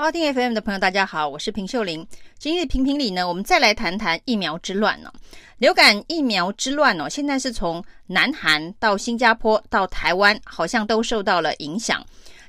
[0.00, 2.06] 好听 FM 的朋友，大家好，我是平秀玲。
[2.38, 5.12] 今日评评理呢，我们再来谈谈疫苗之乱呢、
[5.56, 12.00] 流感疫苗之乱哦，现在是从南韩到新加坡到台湾，好像都受到了影响。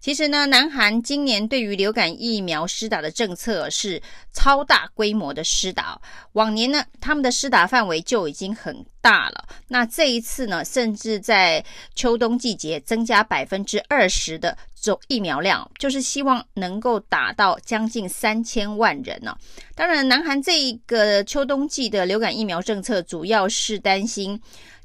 [0.00, 4.02] 其实呢，南韩今年对于流感疫苗施打的政策是
[4.32, 6.00] 超大规模的施打。
[6.32, 9.46] 往年呢，他们的施打范围就已经很大了。
[9.68, 14.56] 那这一次呢，甚至在秋冬季节增加百分之二十的
[14.86, 19.36] 种疫苗量，就是希望能够打到将近三千万人呢。
[19.74, 24.40] 当然，南韩这一个秋冬季的流感疫苗政策，主要是担心。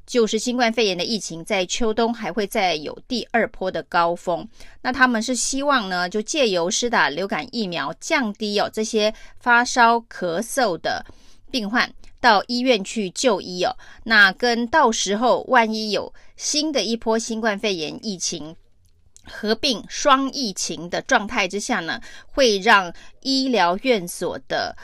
[0.08, 4.46] 就是新冠肺炎的疫情在秋冬还会再有第二波的高峰，
[4.82, 11.06] 那他们是希望呢，就借由施打流感疫苗，降低哦这些发烧咳嗽的
[11.50, 13.74] 病患到医院去就医哦，
[14.04, 18.54] 那跟到时候万一有新的一波新冠肺炎疫情
[19.26, 24.76] 合并双疫情的状态之下呢，会让医疗院所的。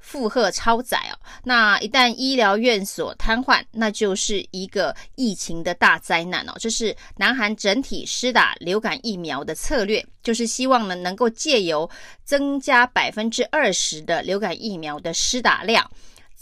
[0.00, 6.54] 负荷超载哦，那一旦医疗院所瘫痪，那就是一个疫情的大灾难哦。
[6.58, 11.86] 这是南韩整体施打流感疫苗的策略，就是希望呢能够借由
[12.24, 15.86] 增加百分之二十的流感疫苗的施打量，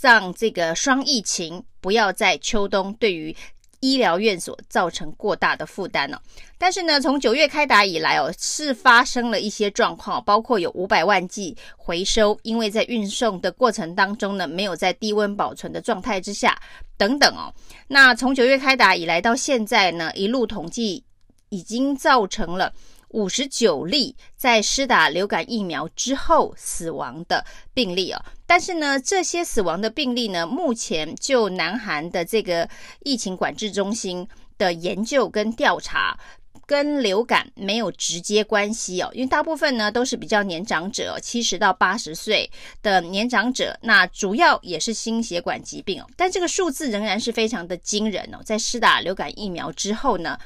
[0.01, 3.37] 让这个双疫情不要在秋冬对于。
[3.81, 6.21] 医疗院所造成过大的负担呢，
[6.59, 16.59] 但是呢，从九月开打以来哦，是发生了一些状况，包括有五百万剂回收，因为在运送的过程当中呢，没有在低温保存的状态之下，
[16.97, 17.53] 等等哦。
[17.87, 21.05] 那从九月开打以来到现在呢，一路统计
[21.51, 22.73] 已经造成了。
[23.11, 32.69] 五十九例在施打流感疫苗之后死亡的病例哦，但是呢，这些死亡的病例呢，目前就南韩的这个
[33.05, 36.19] 疫情管制中心的研究跟调查，
[36.67, 42.51] 跟流感没有直接关系哦，因为大部分呢都是比较年长者，七十到八十岁
[42.83, 50.37] 的年长者，那主要也是心血管疾病哦，但这个数字仍然是非常的惊人哦，在施打流感疫苗之后呢。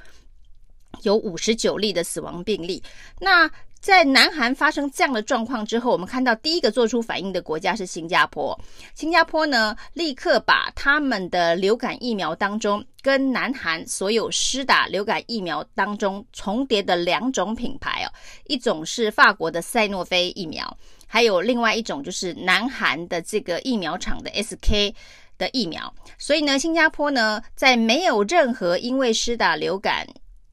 [1.02, 2.82] 有五十九例的死亡病例。
[3.18, 3.50] 那
[3.80, 8.58] 在南韩发生这样的状况之后，我们看到第一个做出反应的国家是新加坡。
[8.94, 18.12] 新加坡呢，立刻把他们的流感疫苗当中跟南韩所有施打流感疫苗当中重叠的两种品牌哦，
[18.48, 24.92] 一种是法国的赛诺菲疫苗，还有另外一种就是南韩的这个疫苗厂的 SK
[25.38, 25.90] 的疫苗。
[26.18, 30.06] 所以呢，新加坡呢，在没有任何因为施打流感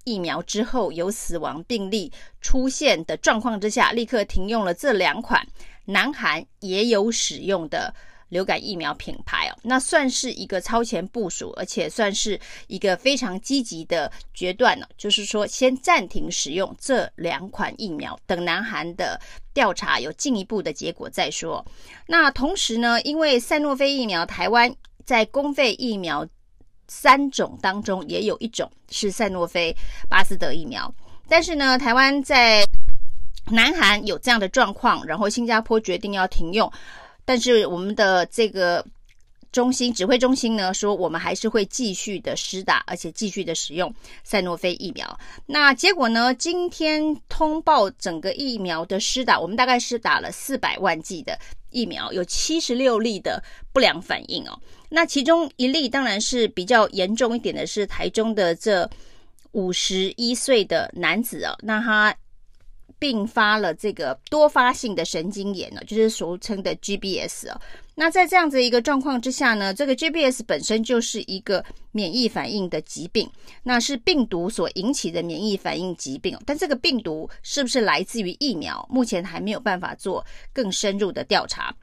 [0.07, 2.09] 疫苗之后有死亡病例
[2.39, 5.45] 出现的状况之下，立刻停用了这两款
[5.83, 7.93] 南韩也有使用的
[8.29, 14.87] 流感疫苗品牌哦，那算是一个超前部署，而且算是一个非常积极的决断呢。
[14.97, 19.19] 就是说，先暂停使用这两款疫苗，等南韩的
[19.53, 21.65] 调查有进一步的结果再说。
[22.07, 24.73] 那同时呢，因为赛诺菲疫苗，台湾
[25.05, 26.25] 在公费疫苗。
[26.87, 29.75] 三种当中也有一种是赛诺菲
[30.09, 30.93] 巴斯德疫苗，
[31.27, 32.65] 但是呢，台湾在
[33.51, 36.71] 南韩有这样的状况，然后新加坡决定要停用，
[37.25, 38.85] 但是我们的这个
[39.51, 43.93] 中心指挥中心呢说，我们还是会继续的施打，而且继续的使用
[44.23, 45.19] 赛诺菲疫苗。
[45.45, 54.59] 那结果呢，今天通报整个疫苗的施打，我们大概是打了四百万剂的疫苗，有七十六例的不良反应哦。
[54.89, 58.89] 那其中一例当然是比较严重一点的，是台中的这
[59.51, 62.15] 五十一岁的男子哦，那他
[62.99, 67.61] 并发了这个多发性的神经炎呢，就是俗称的 GBS 哦。
[67.99, 73.27] 那在这样子一个状况之下呢，这个 GBS 本身就是一个免疫反应的疾病，
[73.63, 76.37] 那是病毒所引起的免疫反应疾病。
[76.45, 81.75] 但这个病毒是不是来自于疫苗，目前还没有办法做更深入的调查。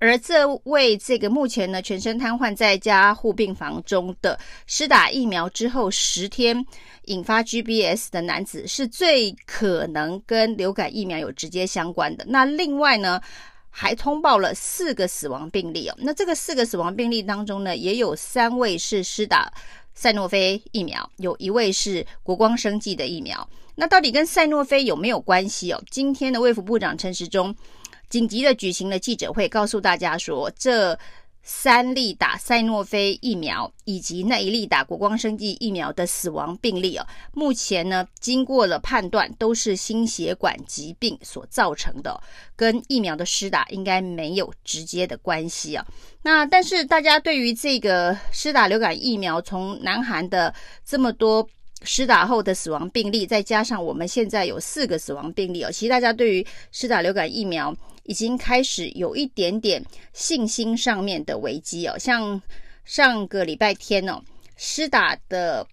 [0.00, 6.66] 而这位这个目前呢全身瘫痪在家护病房中的施打疫苗之后十天
[7.04, 12.24] 引发 GBS 的男子，是最可能跟流感疫苗有直接相关的。
[12.28, 13.20] 那另外呢，
[13.70, 15.94] 还通报了四个死亡病例哦。
[15.98, 19.52] 那这个四个死亡病例当中呢，也有三位是施打
[19.94, 23.48] 赛诺菲疫苗，有一位是国光生技的疫苗。
[23.74, 25.82] 那到底跟赛诺菲有没有关系哦？
[25.90, 27.54] 今天的卫福部长陈时中。
[28.08, 30.98] 紧急的举行了记者会，告诉大家说，这
[31.42, 42.20] 三例打赛诺菲疫苗以及那一例打国光生技疫苗的死亡病例哦，目前呢，经过了判断，都是心血管疾病所造成的，
[42.54, 45.86] 跟疫苗的施打应该没有直接的关系啊。
[46.22, 50.54] 那但是大家对于这个施打流感疫苗，从南韩的
[50.84, 51.48] 这么多
[51.82, 61.96] 施打后的死亡病例，再加上我们现在有四个死亡病例哦，其实大家对于施打流感疫苗已经开始有一点点信心上面的危机哦。
[61.98, 62.40] 像
[62.84, 64.20] 上个礼拜天哦，
[64.56, 65.66] 施打的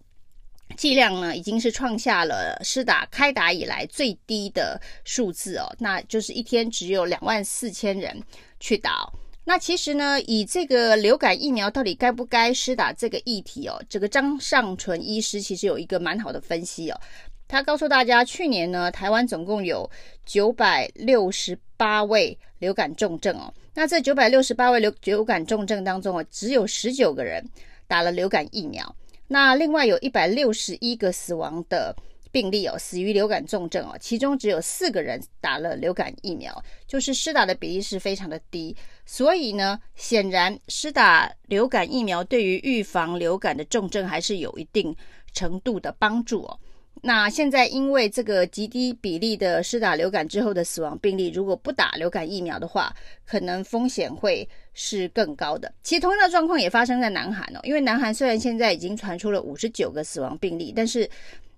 [0.77, 8.21] 剂量呢，已经是创下了施打开打以来最低的数字哦，那就是一天只有两万四千人
[8.59, 9.09] 去打。
[9.47, 16.99] 那其实呢，以这个流感疫苗到底该不该施打这个议题哦，这个张尚淳医师其实有一个蛮好的分析哦。
[17.47, 19.87] 他告诉大家，去年呢，台湾总共有
[20.25, 23.53] 九百六十八位流感重症哦。
[23.75, 27.47] 那这九百六十八位流流感重症当中哦，只有十九个人
[27.87, 28.95] 打了流感疫苗。
[29.27, 31.95] 那另外有一百六十一个死亡的。
[32.35, 38.75] 病例哦，死于流感重症哦，其中只有四个人打了流感疫苗，就是施打的比例是非常的低。
[39.05, 44.93] 所以呢，显然施打流感疫苗对于预防流感的重症还是有一定
[45.31, 46.59] 程度的帮助哦。
[47.01, 52.93] 那现在因为这个极低比例的施打流感之后的死亡病例，如果不打流感疫苗的话，
[53.25, 55.71] 可能风险会是更高的。
[55.83, 61.09] 其实同样的状况也发生在南韩哦，因为南韩虽然现在已经传出了五十九个死亡病例，但是。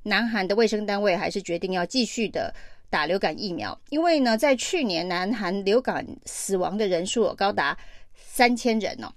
[0.08, 2.54] 南韩的卫生单位还是决定要继续的
[2.90, 7.78] 打流感疫苗，因为呢，在去年南韩流感死亡的人数高达
[8.16, 9.12] 三千人哦。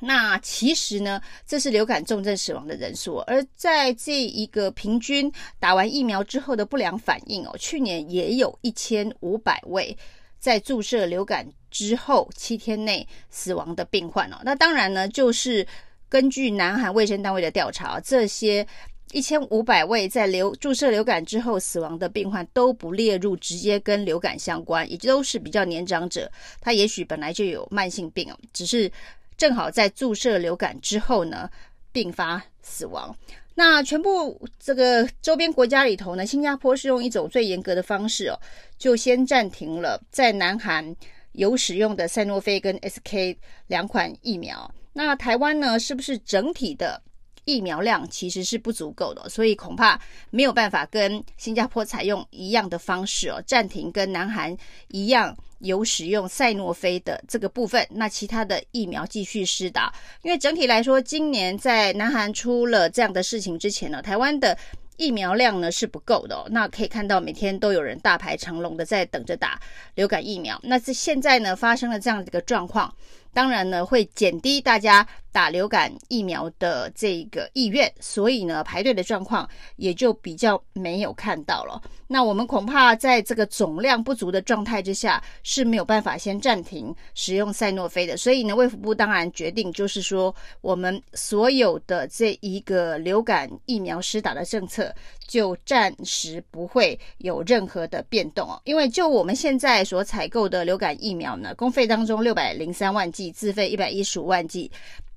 [0.00, 9.94] 那其实呢，这是流感重症死亡的人数，而在这一个平均打完疫苗之后的不良反应哦，去年也有一千五百位
[10.38, 14.38] 在注射流感之后七天内死亡的病患哦。
[14.42, 15.66] 那当然呢，就是
[16.08, 18.66] 根据南韩卫生单位的调查，这些。
[19.12, 28.90] 一千五百位在流注射流感之后死亡的病患都不列入直接跟流感相关，也都是比较年长者，他也许本来就有慢性病，只是
[29.36, 31.48] 正好在注射流感之后呢，
[31.90, 33.16] 并发死亡。
[33.54, 38.38] 那全部这个周边国家里头呢，新加坡是用一种最严格的方式哦，
[38.78, 40.94] 就先暂停了在南韩
[41.32, 44.72] 有使用的赛诺菲跟 SK 两款疫苗。
[44.92, 47.02] 那台湾呢，是不是整体的？
[47.48, 49.98] 疫苗量其实是不足够的，所以恐怕
[50.28, 54.54] 没有办法跟新加坡采用一样的方式哦，暂停跟南韩
[54.88, 59.90] 一样有使用赛诺菲的这个部分，那其他的疫苗继续施打。
[60.20, 64.54] 因为整体来说，今年在南韩出了这样的事情之前呢，台湾的
[64.98, 66.46] 疫苗量呢是不够的。
[66.50, 69.58] 那可以看到每天都有人大排长龙的在等着打
[69.94, 70.60] 流感疫苗。
[70.62, 72.94] 那这现在呢发生了这样的一个状况。
[73.32, 81.80] 当然呢，会减低大家打流感疫苗的这个意愿，所以呢，排队的状况也就比较没有看到了。
[82.06, 88.16] 那我们恐怕在这个总量不足的状态之下是没有办法先暂停使用赛诺菲的。
[88.16, 94.92] 所以呢，卫福部当然决定就是说，我们所有的这一个流感疫苗施打的政策
[95.28, 98.60] 就暂时不会有任何的变动哦。
[98.64, 103.28] 因为就我们现在所采购的流感疫苗呢，公费当中六百零三万剂。
[103.30, 104.70] 自费一百一十五万剂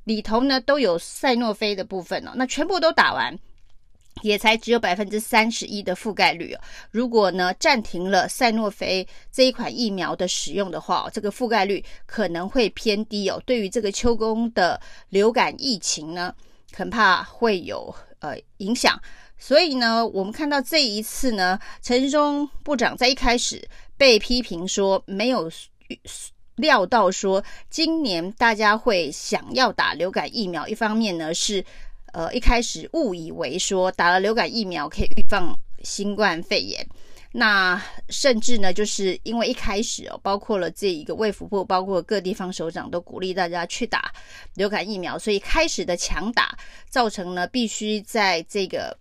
[0.04, 2.31] 里头呢，都有赛诺菲的部分哦。
[2.36, 3.34] 那全部都打完，
[4.22, 6.60] 也才只有百分之三十一的覆盖率哦。
[6.92, 13.42] 如果呢暂停了赛诺菲这一款疫苗的使用的话，这个覆盖率可能会偏低哦。
[13.46, 14.80] 对于这个秋冬的
[15.10, 16.36] 流感疫情呢，
[16.75, 19.00] 恐怕会有呃影响。
[19.41, 23.67] 所以呢，我们看到这一次呢，陈时中部长在一开始
[23.97, 25.51] 被批评说没有。
[26.57, 30.67] 料到说，今年大家会想要打流感疫苗。
[30.67, 31.65] 一方面呢是，
[32.13, 36.86] 呃，一开始误以为说打了流感疫苗可以预防新冠肺炎。
[37.31, 44.13] 那甚至呢，就是因为一开始哦，包括了这一个卫福部，包括各地方首长都鼓励大家去打
[44.53, 46.55] 流感疫苗，所以开始的强打，
[46.89, 48.95] 造成呢必须在这个。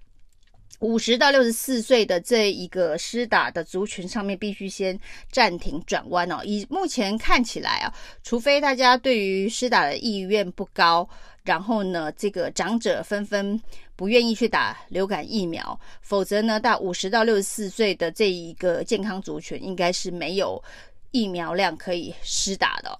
[0.81, 4.99] 五十到六十四岁的这一个施打的族群上面，必须先
[5.31, 6.41] 暂停转弯哦。
[6.45, 11.09] 以目前看起来啊，除非大家对于施打的意愿不高，
[11.45, 13.61] 然后呢，这个长者纷纷
[13.95, 20.63] 不愿意去打流感疫苗，否则呢，到五十到六十四岁的这一个健康族群，应该是没有
[21.11, 22.99] 疫苗量可以施打的。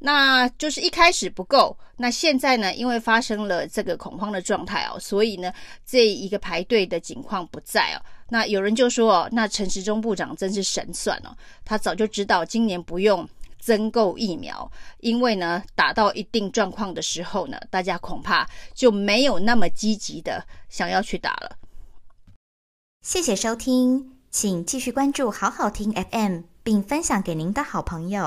[0.00, 5.52] 那就是一开始不够，那现在呢，因为发生了这个恐慌的状态哦，所以呢，
[5.84, 7.98] 这一个排队的情况不在哦。
[8.30, 13.28] 那有人就说哦，那陈时中部长真是神算哦，他早就知道今年不用
[13.58, 21.56] 增购疫苗，因为呢，打到一定状况的时候呢，大家恐怕就没有那么积极的想要去打了。
[23.02, 28.26] 谢谢收听，请继续关注好好听 FM，并分享给您的好朋友。